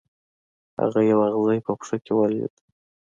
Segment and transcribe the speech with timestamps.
[0.81, 2.53] هغه یو اغزی په پښه کې ولید.